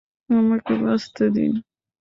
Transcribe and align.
আমাকে 0.31 0.73
বাঁচতে 0.81 1.23
দিন! 1.35 1.53